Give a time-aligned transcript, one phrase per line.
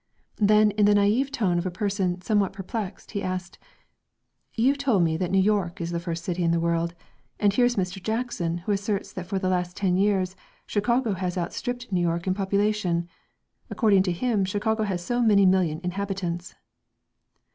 [0.39, 3.59] Then in the naïve tone of a person, somewhat perplexed, he asked:
[4.55, 6.95] "You told me that New York is the first city in the world.
[7.39, 8.01] And here is Mr.
[8.01, 10.35] Jackson who asserts that for the last ten years
[10.65, 13.07] Chicago has outstripped New York in population.
[13.69, 16.55] According to him Chicago has so many million inhabitants."